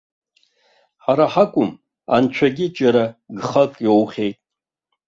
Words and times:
Ҳара 1.03 1.25
ҳакәым, 1.33 1.71
анцәагьы 2.15 2.67
џьара 2.77 3.03
гхак 3.37 3.73
иоухьеит. 3.85 4.37